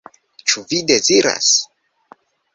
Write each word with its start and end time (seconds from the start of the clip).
Ĉu 0.51 0.63
vi 0.71 0.79
deziras? 0.93 1.53